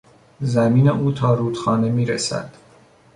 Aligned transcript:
زمین 0.41 0.89
او 0.89 1.11
تا 1.11 1.33
رودخانه 1.33 1.89
میرسد. 1.89 2.53